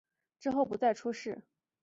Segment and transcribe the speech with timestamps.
[0.39, 1.43] 之后不再出仕。